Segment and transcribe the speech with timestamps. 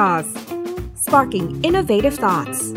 [0.00, 0.34] Jaws
[0.94, 2.72] sparking innovative thoughts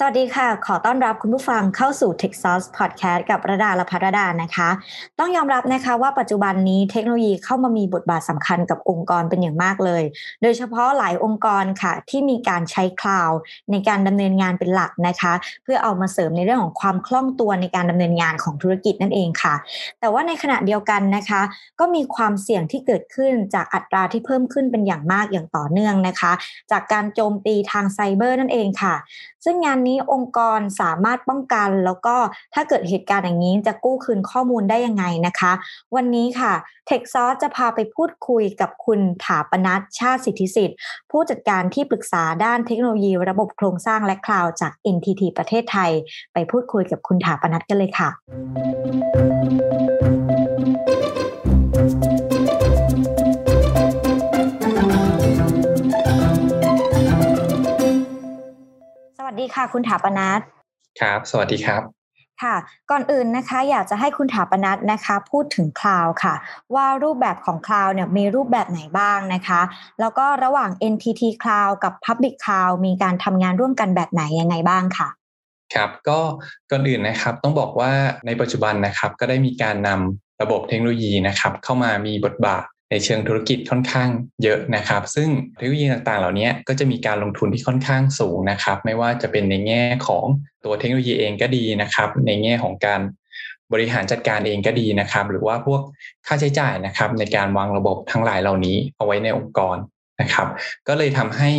[0.00, 4.68] สวัสดีค่ะ ขอต้อนรับคุณผู้ฟังเข้าสู่ Tech Sauce Podcast กับระดาและพัรดานะคะ
[5.18, 10.02] ต้องยอมรับนะคะว่าปัจจุบันนี้เทคโนโลยีเข้ามามีบทบาทสำคัญกับองค์กรเป็นอย่างมากเลย
[10.42, 13.38] โดยเฉพาะหลายองค์กรค่ะ ที่มีการใช้คลาวด์
[13.70, 15.32] ในการดำเนินงานเป็นหลักนะคะ
[15.64, 19.54] เพื่อเอามาเสริมในเรื่องของความคล่องตัวในการดำเนินงานของธุรกิจนั่นเองค่ะ
[20.00, 21.40] แต่ว่าในขณะเดียวกันนะคะ
[21.80, 26.32] ก็มีความเสี่ยงที่เกิดขึ้นจากอัตราที่เพิ่มขึ้นเป็นอย่างมากอย่างต่อเนื่องนะคะ
[26.70, 28.96] จากการโจมตีทางไซเบอร์นั่นเองค่ะ
[29.44, 32.16] ซึ่งงานนี้องค์กรสามารถป้องกัน แล้วก็
[32.54, 35.52] ถ้าเกิดเหตุการณ์อย่างนี้จะกู้คืนข้อมูลได้ยังไงนะคะ
[35.94, 36.52] วันนี้ค่ะ
[36.88, 40.78] t e c h s o u r c จะพาไปพูดคุยกับคุณถาปนัทชาติสิทธิสิทธิ์
[41.10, 45.90] ผู้จัดการที่ปรึกษาด้านเทคโนโลยีระบบโครงสร้างและคลาวจาก NTT ประเทศไทย
[46.32, 49.17] ไปพูดคุยกับคุณถาปนัทกันเลยค่ะ
[59.48, 60.40] ดีค่ะ คุณถาปนัท
[61.00, 61.82] ครับ สวัสดีครับ
[62.42, 62.56] ค่ะ
[62.90, 66.34] ก่อนอื่นนะคะอยากจะให้คุณถาปนัทนะคะพูดถึงคลาวค่ะ
[66.74, 69.60] ว่ารูปแบบของคลาวเนี่ยมีรูปแบบไหนบ้างนะคะ
[70.00, 75.08] แล้วก็ระหว่าง NTT Cloud กับ Public Cloud มีการทำงานร่วมกันแบบไหนยังไงบ้างค่ะ
[75.74, 76.20] ครับก็
[76.70, 77.92] ก่อนอื่นนะครับต้องบอกว่า
[78.26, 84.08] ในปัจจุบันนะครับก็ได้มีการนำระบบเทคโนโลยีนะครับเข้ามามีบทบาท ในเชิงธุรกิจค่อนข้าง
[84.42, 90.24] เยอะนะครับ ซึ่งเทคโนโลยีต่างๆ เหล่านี้ก็จะมีการลงทุนที่ค่อนข้างสูงนะครับ ไม่ว่าจะเป็นในแง่ของ
[90.64, 93.00] ตัวเทคโนโลยีเองก็ดีนะครับ ในแง่ของการ
[93.72, 95.82] บริหารจัดการเองก็ดีนะครับ หรือว่าพวก
[96.26, 99.76] ค่าใช้จ่ายนะครับในการวางระบบทั้งหลายเหล่านี้เอาไว้ในองค์กร
[100.20, 100.48] นะครับ
[100.88, 101.50] ก็เลยทำให้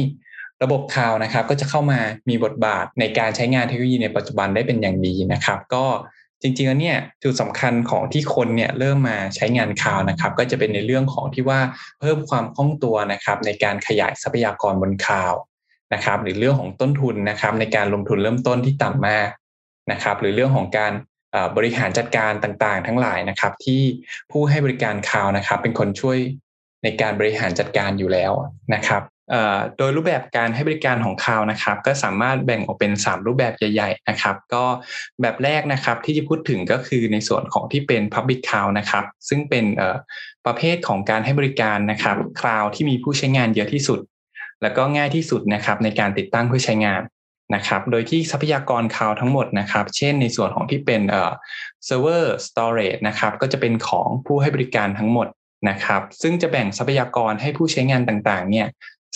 [0.63, 5.85] ระบบคลาวนะครับ ก็จะเข้ามามีบทบาทในการใช้งานเทคโนโลยีในปัจจุบันได้เป็นอย่างดีนะครับ ก็
[6.42, 11.59] จริงๆแล้วเนี่ยจุดสำคัญของที่คนเนี่ยเริ่มมาใช้งานคลาวนะครับ ก็จะเป็นในเรื่องของที่ว่า
[12.00, 15.34] เพิ่มความคล่องตัวนะครับ ในการขยายทรัพยากรบนคลาว
[15.94, 19.30] นะครับ หรือเรื่องของต้นทุนนะครับ ในการลงทุนเริ่มต้นที่ต่ำมาก
[19.91, 20.94] นะครับ หรือเรื่องของการ
[21.58, 23.81] บริหารจัดการต่างๆ ทั้งหลายนะครับ ที่
[24.31, 26.18] ผู้ให้บริการคลาวนะครับ เป็นคนช่วย
[26.84, 28.31] ในการบริหารจัดการอยู่แล้ว
[28.74, 29.02] นะครับ
[29.78, 34.63] โดยรูปแบบการให้บริการของคาวนะครับ ก็สามารถแบ่งออกเป็น 3 รูปแบบใหญ่ ๆ นะครับ ก็
[35.22, 39.66] แบบแรกนะครับที่จะพูดถึงก็คือในส่วนของที่เป็น Public Cloud นะครับ ซึ่งเป็น
[40.45, 44.00] ประเภทของการให้บริการนะครับคลาวที่มีผู้ใช้งานเยอะที่สุด
[44.62, 47.01] แล้วก็ง่ายที่สุดนะครับในการติดตั้งเพื่อใช้งาน
[47.56, 51.31] นะครับ โดยที่ทรัพยากรคลาวทั้งหมดนะครับ เช่นในส่วนของที่เป็นเอ่อ
[51.88, 55.28] server storage นะครับก็จะเป็นของผู้ให้บริการทั้งหมด
[55.69, 58.68] นะครับ ซึ่งจะแบ่งทรัพยากรให้ผู้ใช้งานต่างๆ เนี่ย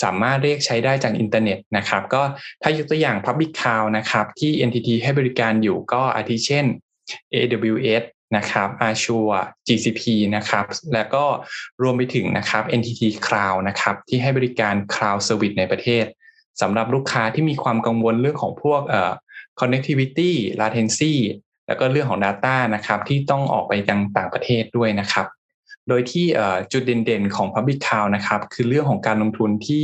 [0.04, 2.22] สามารถเรียกใช้ได้จากอินเทอร์เน็ตนะครับ ก็
[2.62, 6.66] ถ้ายกตัวอย่าง Public Cloud นะครับที่ NTT ให้บริการอยู่ก็อาทิเช่น
[7.34, 8.04] AWS
[8.38, 10.02] นะครับ Azure GCP
[10.36, 11.26] นะครับแล้วก็
[11.82, 16.06] รวมไปถึงนะครับ NTT Cloud นะครับที่ให้บริการ Cloud Service ในประเทศ
[16.62, 19.12] สำหรับลูกค้าที่มีความกังวลเรื่องของพวกเอ่อ
[19.60, 21.14] connectivity latency
[21.68, 25.26] แล้วก็เรื่องของ Data นะครับที่ต้องออกไปยังต่างประเทศด้วยนะครับ
[25.90, 26.26] โดยที่
[26.72, 29.84] จุดเด่นๆของ Public Cloud นะครับ คือเรื่องของการลงทุนที่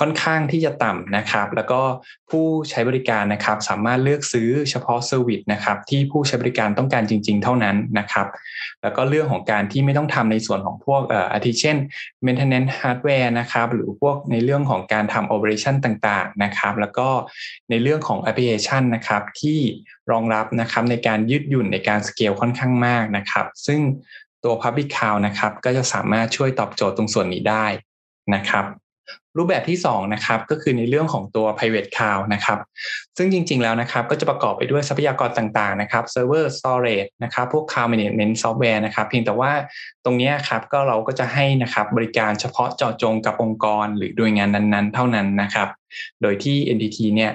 [0.00, 1.80] ค่อนข้างที่จะต่ำนะครับ แล้วก็
[2.30, 8.26] ผู้ใช้บริการนะครับ สามารถเลือกซื้อเฉพาะเซอร์วิสนะครับที่ผู้ใช้บริการต้องการจริง ๆ เท่านั้นนะครับ
[8.82, 11.02] แล้วก็เรื่องของการที่ไม่ต้องทำในส่วนของพวก
[11.32, 11.76] อาทิเช่น
[12.26, 17.08] maintenance hardware นะครับหรือพวกในเรื่องของการทำ operation ต่างๆนะครับ แล้วก็
[17.70, 19.58] ในเรื่องของ application นะครับที่
[20.10, 23.80] รองรับนะครับในการยืดหยุ่นในการสเกลค่อนข้างมากนะครับ ซึ่ง
[24.44, 27.66] ตัว Public Cloud นะครับ ก็จะสามารถช่วยตอบโจทย์ตรงส่วนนี้ได้
[28.34, 28.66] นะครับ
[29.36, 32.58] รูปแบบที่2นะครับก็คือในเรื่องของตัว private cloud นะครับ
[33.16, 39.52] ซึ่งจริง ๆ แล้วนะครับ ก็จะประกอบไปด้วยทรัพยากรต่างๆ นะครับ server storage นะครับ พวก cloud management software นะครับ เพียงแต่ว่า
[40.04, 45.68] ตรงนี้ครับก็เราก็จะให้นะครับบริการเฉพาะเจาะจงกับองค์กร หรือโดยงานนั้นๆ เท่านั้นนะครับ
[46.22, 47.32] โดยที่ NTT เนี่ย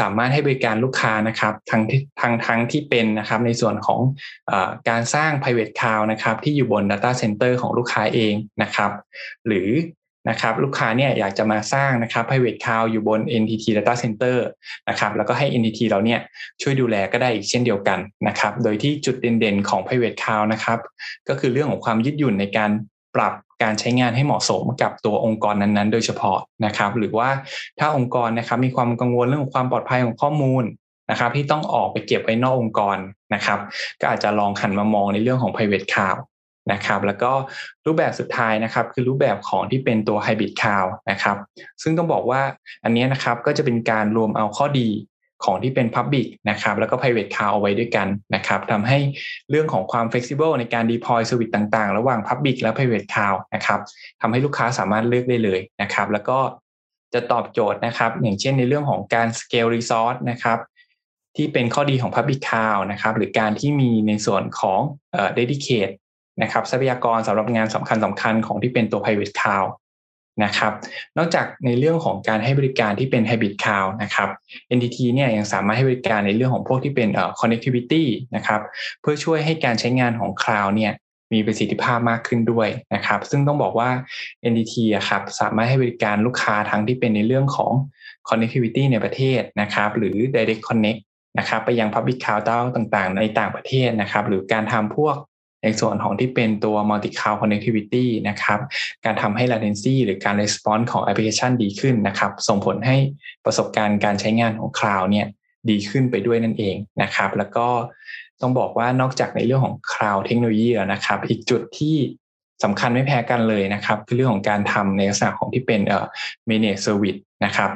[0.00, 1.82] สามารถให้บริการลูกค้านะครับทั้ง
[2.20, 4.00] ทั้งทั้งที่เป็นนะครับในส่วนของ
[4.50, 4.52] อ
[4.88, 8.90] การสร้าง private cloud นะครับที่อยู่บน data center ของลูกค้าเองนะครับ
[9.46, 9.70] หรือ
[10.30, 14.36] นะครับลูกค้าเนี่ยอยากจะมาสร้างนะครับ private cloud อยู่บน NTT data center
[14.88, 16.20] นะครับแล้วก็ให้ NTT เราเนี่ย
[16.62, 20.78] ช่วยดูแลก็ได้อีกเช่นเดียวกันนะครับ โดยที่จุดเด่นๆของ private cloud นะครับ
[21.28, 22.70] ก็คือเรื่องของความยืดหยุ่นในการ
[23.14, 23.32] ปรับ
[23.62, 27.28] การใช้งานให้เหมาะสมกับตัวองค์กรนั้นๆ โดยเฉพาะนะครับ หรือว่า
[27.78, 30.64] ถ้าองค์กรนะครับมีความกังวลเรื่องความปลอดภัยของข้อมูล
[31.10, 32.96] นะครับ ที่ต้องออกไปเก็บไว้นอกองค์กร
[33.34, 33.58] นะครับ
[34.00, 36.20] ก็อาจจะลองหันมามองในเรื่องของ private cloud
[36.72, 37.32] นะครับแล้วก็
[37.86, 41.36] รูปแบบสุดท้ายนะครับคือรูปแบบของที่เป็นตัว hybrid cloud นะครับ
[41.82, 42.42] ซึ่งต้องบอกว่า
[42.84, 44.88] อันนี้นะครับก็จะเป็นการรวมเอาข้อดี
[45.44, 48.98] ของที่เป็น Public นะครับแล้วก็ Private Cloud เอาไว้ด้วยกันนะครับทำให้
[49.50, 53.80] เรื่องของความ flexible ในการ deploy service ต่างๆ ระหว่าง Public และ Private Cloud นะครับ
[54.20, 56.38] ทำให้ลูกค้าสามารถเลือกได้เลยนะครับ แล้วก็
[57.14, 60.58] จะตอบโจทย์นะครับ อย่างเช่นในเรื่องของการ scale resource นะครับ
[61.36, 64.80] ที่เป็นข้อดีของ Public Cloud นะครับหรือการที่มีในส่วนของ
[65.38, 65.94] dedicate
[66.42, 69.68] นะครับทรัพยากรสำหรับงานสำคัญสำคัญของที่เป็นตัว private cloud
[70.44, 70.72] นะครับ
[71.18, 74.28] นอกจากในเรื่องของการให้บริการที่เป็น hybrid cloud นะครับ
[74.76, 77.08] NTT เนี่ยยังสามารถให้บริการในเรื่องของพวกที่เป็น
[77.40, 78.04] connectivity
[78.36, 78.60] นะครับ
[79.00, 80.92] เพื่อช่วยให้การใช้งานของ cloud เนี่ย
[81.32, 83.90] มีประสิทธิภาพมากขึ้นด้วยนะครับ ซึ่งต้องบอกว่า
[84.50, 87.72] NTT อะครับสามารถให้บริการลูกค้าทั้งที่เป็นในเรื่องของ
[88.28, 91.00] connectivity ในประเทศนะครับ หรือ direct connect
[91.38, 92.42] นะครับไปยัง public cloud
[92.76, 95.16] ต่างๆ ในต่างประเทศนะครับ หรือการทำพวก
[95.62, 98.60] ในส่วนของที่เป็นตัว multi cloud connectivity นะครับ
[99.04, 102.96] การทำให้ latency หรือการ response ของแอปพลิเคชันดีขึ้นนะครับ ส่งผลให้
[103.44, 105.26] ประสบการณ์การใช้งานของ cloud เนี่ย
[105.70, 107.66] ดีขึ้นไปด้วยนั่นเองนะครับ แล้วก็
[108.40, 111.96] ต้องบอกว่านอกจากในเรื่องของ cloud เทคโนโลยีแล้วนะครับ อีกจุดที่
[112.64, 116.06] สำคัญไม่แพ้กันเลยนะครับ คือเรื่องของการทำในลักษณะของที่เป็นเอ่อ
[116.48, 117.70] managed service นะครับ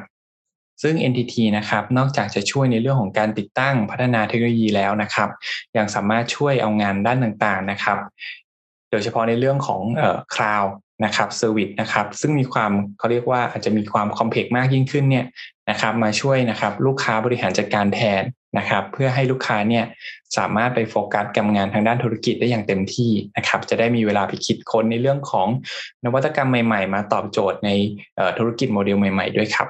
[0.83, 5.29] ซึ่ง NTT นะครับนอกจากจะช่วยในเรื่องของการติดตั้งพัฒนาเทคโนโลยีแล้วนะครับ
[5.77, 7.99] ยังสามารถช่วยเอางานด้านต่างๆนะครับ
[8.91, 10.65] โดยเฉพาะในเรื่องของเอ่อคลาว
[11.05, 15.27] นะครับ service นะครับซึ่งมีความเขาเรียกว่าอาจจะมีความ complex มากยิ่งขึ้นเนี่ย
[15.71, 18.23] นะครับ มาช่วยนะครับลูกค้าบริหารจัดการแทน
[18.59, 19.85] นะครับ เพื่อให้ลูกค้าเนี่ย
[20.37, 25.49] สามารถไปโฟกัสกับงานทางด้านธุรกิจได้อย่างเต็มที่นะครับ จะได้มีเวลาไปคิดค้นในเรื่องของ
[26.05, 27.71] นวัตกรรมใหม่ ๆ มาตอบโจทย์ใน
[28.39, 29.69] ธุรกิจโมเดลใหม่ ๆ ด้วยครับ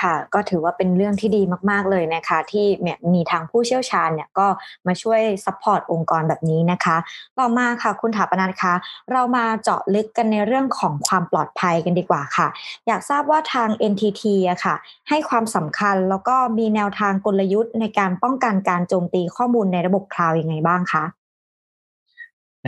[0.00, 2.66] ค่ะ ก็ถือว่าเป็นเรื่องที่ดีมากๆเลยนะคะ ที่
[3.14, 4.46] มีทางผู้เชี่ยวชาญเนี่ยก็
[4.86, 6.96] มาช่วย support องค์กรแบบนี้นะคะ
[7.38, 8.74] ต่อมาค่ะคุณถาปนันคะ
[9.12, 12.48] เรามาเจาะลึกกันในเรื่องของความปลอดภัยกันดีกว่าค่ะ
[12.86, 14.74] อยากทราบว่าทาง NTT อะค่ะ
[15.08, 21.04] ให้ความสำคัญแล้วก็มีแนวทางกลยุทธ์ในการป้องกันการโจมตีข้อมูลในระบบคลาวด์ยังไงบ้างคะ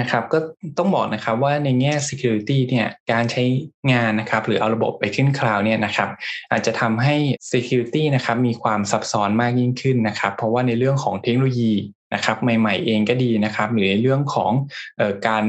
[0.01, 0.39] นะครับก็
[0.79, 3.45] ต้องบอกนะครับว่าในแง่ security เนี่ยการใช้
[3.93, 6.09] งานนะครับหรือเอาระบบไปขึ้นคลาวด์เนี่ยนะครับ
[6.51, 7.15] อาจจะทำให้
[7.53, 11.73] security นะครับมีความซับซ้อนมากยิ่งขึ้นนะครับเพราะว่าในเรื่องของเทคโนโลยี
[12.15, 14.53] นะครับใหม่ๆเองก็ดีนะครับหรือในเรื่องของ
[15.01, 15.45] ออการ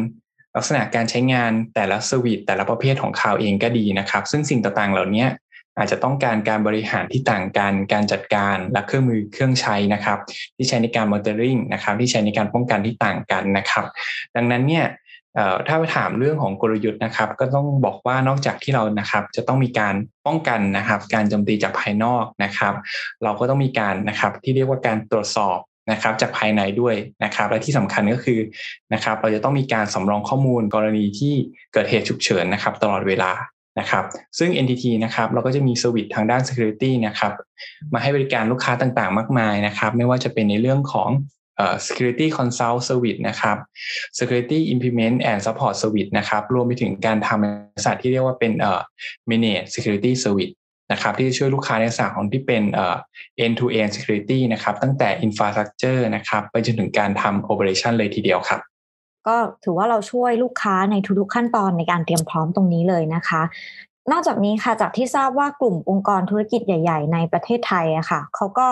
[0.55, 5.25] ลักษณะการใช้งานแต่ละสวิตแต่ละประเภทของคลาวเองก็ดีนะครับ ซึ่งสิ่งต่างๆเหล่านี้
[5.77, 10.19] อาจจะต้องการการบริหารที่ต่างกัน การจัดการและเครื่องมือเครื่องใช้นะครับ
[10.57, 13.85] ที่ใช้ในการมอนิเตอร์ริงนะครับที่ใช้ในการป้องกันที่ต่างกันนะครับ
[14.35, 14.85] ดังนั้นเนี่ย
[15.67, 19.95] ถ้าไปถามเรื่องของกลยุทธ์นะครับ ก็ต้องบอกว่านอกจากที่เรานะครับจะต้องมีการ
[20.27, 22.73] ป้องกันนะครับ การโจมตีจากภายนอกนะครับ
[23.23, 25.57] เราก็ต้องมีการนะครับที่เรียกว่าการตรวจสอบ
[25.91, 28.39] นะครับจากภายในด้วยนะครับ และที่สำคัญก็คือ
[28.93, 31.33] นะครับ เราจะต้องมีการสำรองข้อมูลกรณีที่
[31.73, 33.31] เกิดเหตุฉุกเฉินนะครับ ตลอดเวลา
[33.79, 34.03] นะครับ
[34.39, 37.31] ซึ่ง NTT นะครับเราก็จะมีสวิตทางด้าน Security นะครับ
[37.93, 41.09] มาให้บริการลูกค้าต่างๆ มากมายนะครับไม่ว่าจะเป็นในเรื่องของ
[41.85, 43.57] security consult service นะครับ
[44.19, 47.47] security implement and support service นะครับรวมไปถึงการทำใน
[47.85, 48.51] สัตว์ที่เรียกว่าเป็น
[49.29, 50.53] manage security service
[50.91, 52.63] นะครับที่จะช่วยลูกค้าในสาของที่เป็น
[53.45, 58.61] end to end security นะครับตั้งแต่ infrastructure นะครับไปจนถึงการทำ operation เลยทีเดียวครับ
[59.27, 63.41] ก็ถือว่าเราช่วยลูกค้าในทุกๆขั้นตอนในการเตรียมพร้อมตรงนี้เลยนะคะ
[64.11, 68.67] นอกจากนี้ค่ะจากที่ทราบว่ากลุ่มองค์กรธุรกิจใหญ่ ๆ ในประเทศไทยอะค่ะเขาก็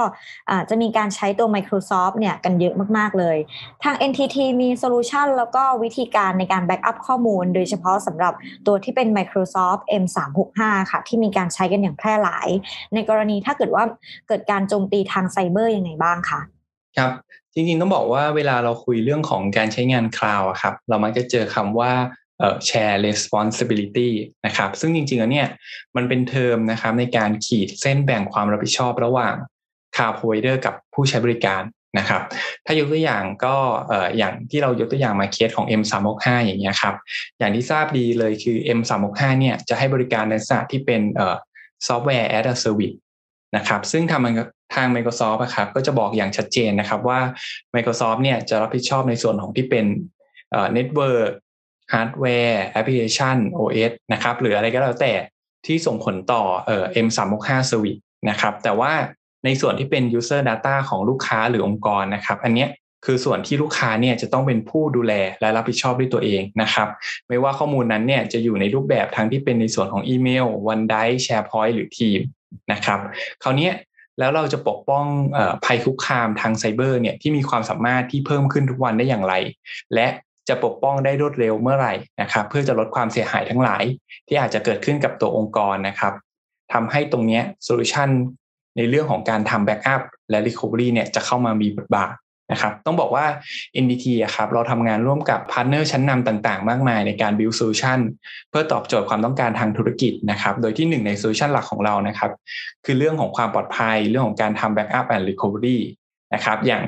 [0.69, 3.38] จะมีการใช้ตัว Microsoft เนี่ยกันเยอะมากๆเลย
[3.83, 8.34] ทาง NTT มีโซลูชันแล้วก็วิธีการในการ backup ข้อมูล โดยเฉพาะสำหรับ
[8.67, 10.60] ตัวที่เป็น Microsoft M365
[10.91, 12.48] ค่ะ ที่มีการใช้กันอย่างแพร่หลาย
[12.93, 13.84] ในกรณีถ้าเกิดว่า
[14.27, 16.39] เกิดการโจมตีทางไซเบอร์ยังไงบ้างคะ
[16.98, 17.12] ครับ
[17.53, 21.93] จริงๆต้องบอกว่าเวลาเราคุยเรื่องของการใช้งานคลาวครับ เรามักจะเจอคำว่า
[22.67, 24.12] share responsibility
[24.46, 25.48] นะครับ ซึ่งจริงๆแล้วเนี่ย
[25.96, 29.36] มันเป็นเทอมนะครับในการขีดเส้นแบ่งความรับผิดชอบระหว่าง
[29.96, 31.63] cloud provider กับผู้ใช้บริการ
[31.98, 32.22] นะครับ
[32.65, 33.55] ถ้ายกตัวอย่างก็
[34.17, 36.96] อย่างที่เรายกตัวอย่างมาเคสของ M365 อย่างเงี้ยครับ
[37.39, 41.36] อย่างที่ทราบดีเลยคือ M365 เนี่ยจะให้บริการในลักษณะที่เป็นเอ่อ
[41.88, 42.98] software as a service
[43.55, 44.22] นะครับ ซึ่งทาง
[44.74, 47.20] ทาง Microsoft ครับก็จะบอกอย่างชัดเจนนะครับว่า
[47.75, 49.86] Microsoft เนี่ยจะรับผิดชอบในส่วนของที่เป็น
[50.51, 51.30] เอ่อ network
[51.94, 55.13] hardware application OS นะครับหรืออะไรก็แล้วแต่
[55.66, 58.00] ที่ส่งผลต่อเอ่อ M365 service
[58.30, 58.94] นะครับแต่ว่า
[59.46, 62.68] ในส่วนที่เป็น user data ของลูกค้าหรือองค์กรนะครับ อันนี้
[63.06, 66.88] คือส่วนที่ลูกค้าเนี่ยจะต้องเป็นผู้ดูแลและรับผิดชอบด้วยตัวเองนะครับ
[67.28, 72.20] ไม่ว่าข้อมูลนั้นเนี่ยจะอยู่ในรูปแบบทั้งที่เป็นในส่วนของอีเมล OneDrive SharePoint หรือทีม
[72.72, 73.00] นะครับ
[73.44, 73.70] คราวนี้
[74.22, 75.06] แล้วเราจะปกป้อง
[75.66, 79.34] ภัยคุกคามทางไซเบอร์เนี่ยที่มีความสามารถที่เพิ่มขึ้นทุกวันได้อย่างไร
[79.96, 80.08] และ
[80.50, 83.84] จะปกป้องได้รวดเร็วเมื่อไหร่นะครับ เพื่อจะลดความเสียหายทั้งหลาย
[84.28, 86.13] ที่อาจจะเกิดขึ้นกับตัวองค์กรนะครับ
[86.74, 88.10] ทำให้ตรงนี้โซลูชัน
[88.78, 92.13] ในเรื่องของการทำ backup และ recovery เนี่ยจะเข้ามามีบทบาท
[92.51, 93.25] นะครับต้องบอกว่า
[93.84, 98.00] NTT อะครับเราทำงานร่วมกับพาร์ทเนอร์ชั้นนำต่าง ๆ มากมายในการ build solution
[98.50, 102.31] เพื่อตอบโจทย์ความต้องการทางธุรกิจนะครับโดยที่หนึ่งในโซลูชันหลักของเรานะครับ
[102.86, 105.79] คือเรื่องของความปลอดภัยเรื่องของการทำ backup and recovery
[106.34, 106.84] นะครับอย่าง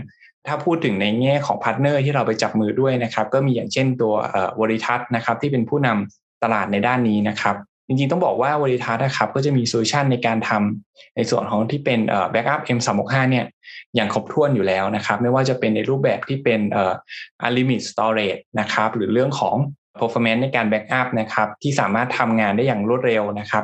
[0.47, 4.13] ถ้าพูดถึงในแง่ของพาร์ทเนอร์ที่เราไปจับมือด้วยนะครับก็มีอย่างเช่นตัว
[4.59, 7.55] Veritas นะครับที่เป็นผู้นำตลาดในด้านนี้นะครับ
[7.87, 11.99] จริงๆต้องบอกว่า Veritas นะครับก็จะมี solution ในการทำในส่วนของที่เป็น
[12.31, 13.45] backup M365 เนี่ย
[13.95, 16.93] อย่างครบถ้วนอยู่แล้วนะครับ ไม่ว่าจะเป็นในรูปแบบที่เป็นเอ่อ
[17.45, 19.57] unlimited storage นะครับ หรือเรื่องของ
[19.99, 23.63] performance ในการ backup นะครับที่สามารถทำงานได้อย่างรวดเร็วนะครับ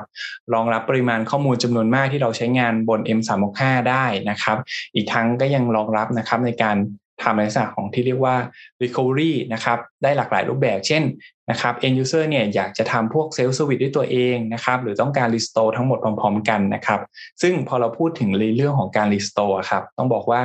[0.54, 4.58] รองรับปริมาณข้อมูลจำนวนมากที่เราใช้งานบน M365 ได้นะครับ
[4.96, 6.78] อีกทั้งก็ยังรองรับนะครับในการ
[7.24, 8.36] ทำในลักษณะของที่เรียกว่า
[8.84, 11.04] recovery นะครับได้หลากหลายรูปแบบเช่น
[11.52, 17.00] นะครับ end user เนี่ยอยากจะทำพวก self service ด้วยตัวเองนะครับหรือต้องการ restore ทั้งหมดพร้อม ๆ กันนะครับ
[17.42, 20.42] ซึ่งพอเราพูดถึงเรื่องของการ restore ครับต้องบอกว่า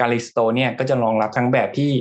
[0.00, 1.92] การ restore เนี่ยก็จะรองรับทั้งแบบที่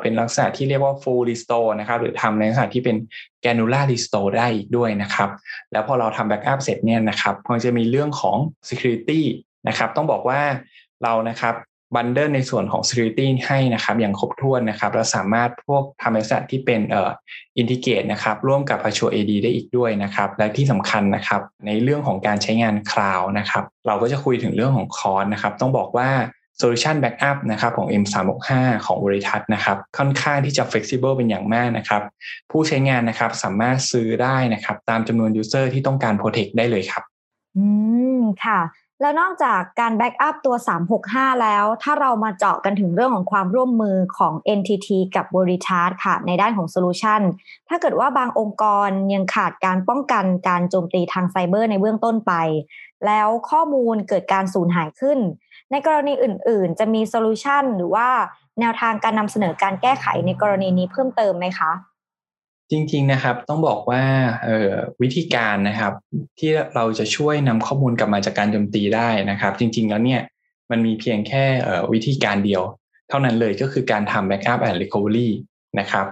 [0.00, 2.96] เป็นลักษณะที่เรียกว่า full restore นะครับหรือทำในลักษณะที่เป็น
[3.42, 5.30] granular restore ได้อีกด้วยนะครับ
[5.72, 8.36] แล้วพอเราทำ backup เสร็จเนี่ยนะครับมันจะมีเรื่องของ
[8.68, 9.20] security
[9.68, 10.40] นะครับต้องบอกว่า
[11.02, 11.54] เรานะครับ
[11.94, 17.10] bundle ในส่วนของ security ให้นะครับ อย่างครบถ้วนนะครับเราสามารถพวกทำบริษัทที่เป็นเอ่อ
[17.58, 26.10] integrate นะครับ ร่วมกับ Azure AD ได้อีกด้วยนะครับ และที่สำคัญนะครับ ในเรื่องของการใช้งาน cloud นะครับ เราก็จะคุยถึงเรื่องของคอร์สนะครับ ต้องบอกว่า
[26.60, 28.50] Solution Backup นะครับของ M365
[28.86, 32.02] ของ Veritas นะครับ ค่อนข้างที่จะ flexible เป็นอย่างมากนะครับ
[32.50, 37.02] ผู้ใช้งานนะครับสามารถซื้อได้นะครับ ตามจำนวน user ที่ต้องการ protect ได้เลยครับ
[37.56, 37.64] อื
[38.20, 38.60] ม ค่ะ
[39.00, 40.56] แล้วนอกจากการ backup ตัว
[40.98, 47.20] 365 แล้ว ถ้าเรามาเจาะกันถึงเรื่องของความร่วมมือของ NTT กับ Veritas ค่ะ ในด้านของ solution
[47.68, 52.32] ถ้าเกิดว่าบางองค์กรยังขาดการป้องกันการโจมตีทางไซเบอร์ในเบื้องต้นไป
[53.06, 55.18] แล้วข้อมูลเกิดการสูญหายขึ้น
[55.70, 58.08] ในกรณีอื่น ๆ จะมี solution หรือว่า
[58.60, 61.72] แนวทางการนำเสนอการแก้ไขในกรณีนี้เพิ่มเติมไหมคะ
[62.70, 64.02] จริงๆนะครับต้องบอกว่า
[65.02, 65.92] วิธีการนะครับ
[66.38, 70.20] ที่เราจะช่วยนำข้อมูลกลับมาจากการโจมตีได้นะครับ จริง ๆ แล้วเนี่ย
[70.70, 71.44] มันมีเพียงแค่
[71.92, 72.62] วิธีการเดียว
[73.08, 75.30] เท่านั้นเลยก็คือการทำ backup and recovery
[75.80, 76.06] นะครับ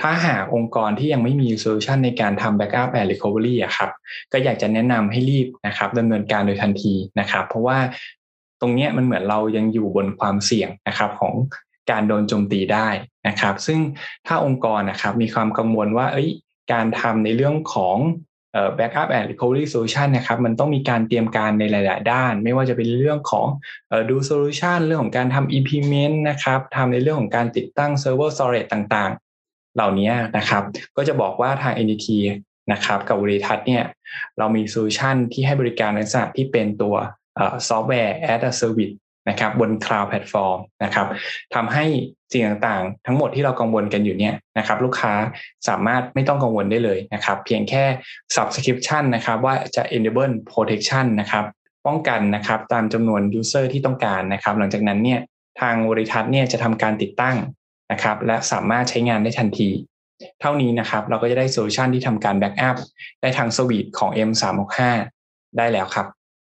[0.00, 3.90] ถ้าหากองค์กรที่ยังไม่มีโซลูชันในการทำ backup and recovery อะครับ
[4.32, 7.78] ก็อยากจะแนะนำให้รีบนะครับดำเนินการโดยทันทีนะครับ เพราะว่า
[8.60, 11.34] ตรงนี้มันเหมือนเรายังอยู่บนความเสี่ยงนะครับของ
[11.90, 12.88] การโดนโจมตีได้
[13.28, 13.80] นะครับ ซึ่ง
[14.26, 16.28] ถ้าองค์กรนะครับมีความกังวลว่าเอ้ย
[16.72, 17.98] การทำในเรื่องของ
[18.78, 23.46] backup and recovery solution นะครับมันต้องมีการเตรียมการในหลาย ๆ ด้าน ไม่ว่าจะเป็นเรื่องของ
[24.10, 29.10] ดู solution เรื่องของการทำ implement นะครับทำในเรื่องของการติดตั้ง server storage ต่าง
[29.44, 30.62] ๆ เหล่านี้นะครับ
[30.96, 32.08] ก็จะบอกว่าทาง NTT
[32.72, 33.84] นะครับกับบริทัศเนี่ย
[34.38, 36.96] เรามีโซลูชันที่ให้บริการในลักษณะที่เป็นตัว
[37.68, 38.94] software as a service
[39.28, 41.06] นะครับบน cloud platform นะครับ
[41.54, 41.84] ทำให้
[42.32, 45.12] สิ่งต่างๆ ทั้งหมดที่เรากังวลกันอยู่เนี่ยนะครับลูกค้า
[45.68, 47.84] สามารถไม่ต้องกังวลได้เลยนะครับเพียงแค่
[48.36, 51.44] subscription นะครับว่าจะ enable protection นะครับ
[51.86, 55.20] ป้องกันนะครับตามจำนวน user ที่ต้องการนะครับหลังจากนั้นเนี่ย
[55.60, 57.36] ทางบริษัทเนี่ยจะทำการติดตั้ง
[57.92, 59.70] นะครับและสามารถใช้งานได้ทันที
[60.40, 62.76] เท่านี้นะครับเราก็จะได้ solution ที่ทำการ backup
[63.20, 64.78] ได้ทั้งสวีทของ M365
[65.56, 66.06] ได้แล้วครับ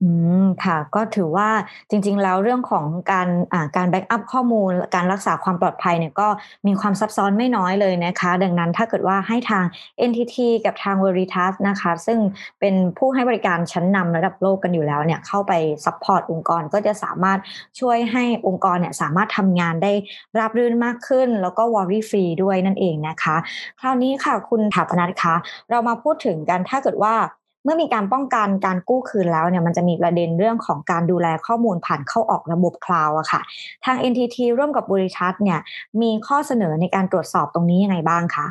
[0.03, 0.09] อื
[0.43, 1.49] มค่ะก็ถือว่า
[1.89, 6.27] จริง ๆ แล้วเรื่องของการอ่าการ backup ข้อมูล การรักษาความปลอดภัยเนี่ยก็
[6.67, 9.65] มีความซับซ้อนไม่น้อยเลยนะคะ ดังนั้นถ้าเกิดว่าให้ทาง
[10.09, 12.19] NTT กับทาง Veritas นะคะ ซึ่ง
[12.59, 15.53] เป็นผู้ให้บริการชั้นนำระดับโลกกันอยู่แล้วเนี่ยเข้าไป
[15.85, 17.39] support องค์กรก็จะสามารถ
[17.79, 19.93] ช่วยให้องค์กรเนี่ยสามารถทำงานได้
[20.37, 23.35] ราบรื่นมากขึ้น แล้วก็ worry free ด้วยนั่นเองนะคะ
[23.79, 25.35] คราวนี้ค่ะคุณถาปนัทคะ
[25.69, 27.15] เรามาพูดถึงกันถ้าเกิดว่า
[27.63, 33.41] เมื่อมีการป้องกันการกู้คืนแล้วเนี่ยมันจะมีประเด็นเรื่องของการดูแลข้อมูลผ่านเข้าออกระบบคลาวด์อะค่ะ
[33.85, 35.59] ทาง NTT ร่วมกับบริษัทเนี่ย
[36.01, 38.47] มีข้อเสนอในการตรวจสอบตรงนี้ยังไงบ้างคะ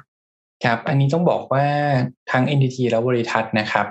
[0.64, 1.64] ครับ อันนี้ต้องบอกว่า
[2.30, 3.86] ทั้ง NTT และบริษัทนะครับ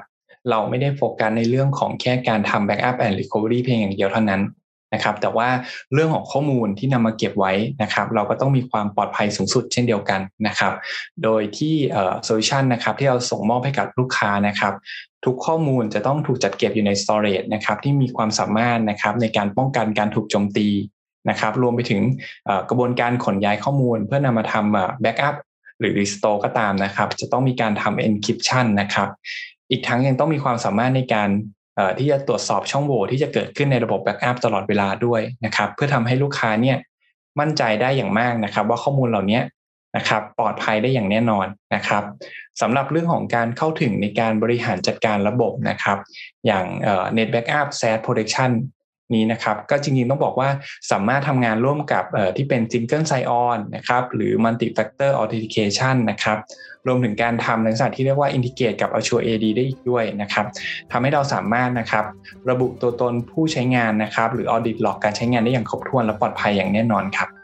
[0.49, 4.41] เราไม่ได้โฟกัสในเรื่องของแค่การทำ backup and recovery เพียงอย่างเดียวเท่านั้น
[4.93, 5.49] นะครับแต่ว่า
[5.93, 10.73] เรื่องของข้อมูลที่นำมาเก็บไว้นะครับ เราก็ต้องมีความปลอดภัยสูงสุดเช่นเดียวกันนะครับ
[11.23, 11.75] โดยที่
[12.23, 14.73] solution นะครับที่เราส่งมอบให้กับลูกค้านะครับ
[15.25, 20.67] ทุกข้อมูลจะต้องถูกจัดเก็บอยู่ใน storage นะครับที่มีความสามารถนะครับในการป้องกันการถูกโจมตี
[21.29, 22.01] นะครับรวมไปถึง
[22.69, 25.35] กระบวนการขนย้ายข้อมูล เพื่อนำมาทำ backup
[25.79, 29.09] หรือ restore ก็ตามนะครับ จะต้องมีการทำ encryption นะครับ
[29.69, 31.29] อีกทั้งยังต้องมีความสามารถในการ
[31.97, 36.77] ที่จะตรวจสอบช่องโหว่ที่จะเกิดขึ้นในระบบ backup ตลอดเวลาด้วยนะครับ เพื่อทำให้ลูกค้าเนี่ย
[37.39, 39.39] มั่นใจได้อย่างมากนะครับ ว่าข้อมูลเหล่านี้
[39.97, 42.03] นะครับปลอดภัยได้อย่างแน่นอนนะครับ
[42.61, 45.97] สำหรับเรื่องของการเข้าถึงในการบริหารจัดการระบบนะครับ
[46.45, 46.65] อย่าง
[47.17, 48.51] Net Backup SaaS Protection
[49.15, 50.49] นี้นะครับก็จริงๆต้องบอกว่า
[50.91, 52.03] สามารถทำงานร่วมกับ
[52.37, 56.37] ที่เป็น Single Sign-On นะครับหรือ Multi Factor Authentication นะครับ
[56.87, 60.45] รวมถึงการทำหนลักษณะที่เรียกว่า Integrate กับ Azure AD ได้อีกด้วยนะครับ
[60.91, 62.05] ทำให้เราสามารถนะครับ
[62.49, 67.40] ระบุตัวตนผู้ใช้งานนะครับหรือ Audit หลอกการใช้งานได้อย่างครบถ้วนและปลอดภัยอย่างแน่นอนครับ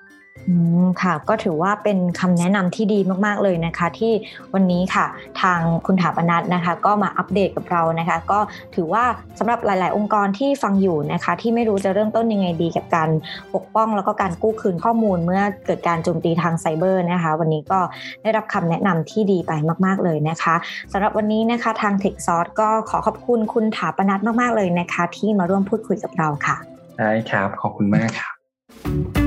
[0.49, 4.13] อืมค่ะก็ถือว่าเป็นคำแนะนำที่ดีมากๆเลยนะคะ ที่
[4.53, 5.05] วันนี้ค่ะ
[5.41, 8.39] ทางคุณถาปนัทนะคะ ก็มาอัปเดตกับเรานะคะ ก็
[8.75, 9.03] ถือว่า
[9.39, 13.09] สำหรับหลาย ๆ องค์กรที่ฟังอยู่นะคะ ที่ไม่รู้จะเริ่มต้นยังไงดีกับการ
[13.55, 17.79] ปกป้อง แล้วก็การกู้คืนข้อมูลเมื่อเกิดการโจมตีทางไซเบอร์นะคะ วันนี้ก็
[18.23, 19.51] ได้รับคำแนะนำที่ดีไป
[19.85, 20.55] มาก ๆ เลยนะคะ
[20.93, 26.57] สำหรับวันนี้นะคะทาง t e c h s o u r ก็ขอขอบคุณคุณถาปนัทมาก ๆ เลยนะคะ ที่มาร่วมพูดคุยกับเราค่ะ
[26.97, 29.26] ได้ครับขอบคุณมากครับ